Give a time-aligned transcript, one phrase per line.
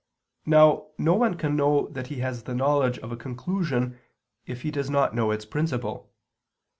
[0.47, 3.99] Now no one can know he has the knowledge of a conclusion
[4.47, 6.11] if he does not know its principle.